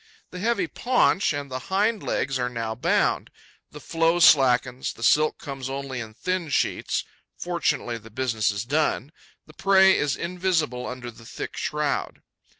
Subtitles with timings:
[0.31, 3.29] The heavy paunch and the hind legs are now bound.
[3.69, 7.03] The flow slackens, the silk comes only in thin sheets.
[7.37, 9.11] Fortunately, the business is done.
[9.45, 12.23] The prey is invisible under the thick shroud.